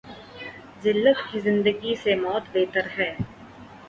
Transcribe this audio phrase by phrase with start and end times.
[0.83, 3.11] زلت کی زندگی سے موت بہتر ہے۔